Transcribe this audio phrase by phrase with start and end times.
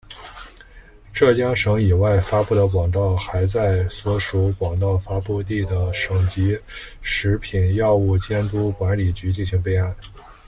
[1.13, 6.57] 浙江省以外发布的广告还在所属广告发布地的省级
[7.03, 9.95] 食品药品监督管理局进行备案。